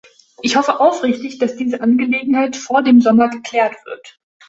[0.41, 4.17] Ich hoffe aufrichtig, dass diese Angelegenheit vor dem Sommer geklärt wird.